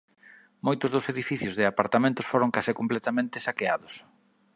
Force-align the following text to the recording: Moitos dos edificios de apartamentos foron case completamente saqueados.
Moitos 0.65 0.89
dos 0.95 1.09
edificios 1.13 1.55
de 1.57 1.65
apartamentos 1.71 2.29
foron 2.31 2.53
case 2.55 2.71
completamente 2.79 3.43
saqueados. 3.45 3.93